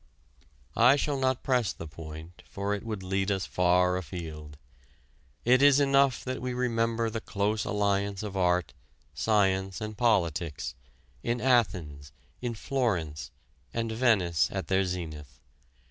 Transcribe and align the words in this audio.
I 0.75 0.95
shall 0.95 1.19
not 1.19 1.43
press 1.43 1.71
the 1.71 1.87
point 1.87 2.41
for 2.49 2.73
it 2.73 2.81
would 2.83 3.03
lead 3.03 3.29
us 3.29 3.45
far 3.45 3.97
afield. 3.97 4.57
It 5.45 5.61
is 5.61 5.79
enough 5.79 6.23
that 6.23 6.41
we 6.41 6.55
remember 6.55 7.11
the 7.11 7.21
close 7.21 7.65
alliance 7.65 8.23
of 8.23 8.35
art, 8.35 8.73
science 9.13 9.79
and 9.79 9.95
politics 9.95 10.73
in 11.21 11.39
Athens, 11.39 12.13
in 12.41 12.55
Florence 12.55 13.29
and 13.75 13.91
Venice 13.91 14.49
at 14.51 14.69
their 14.69 14.85
zenith. 14.85 15.39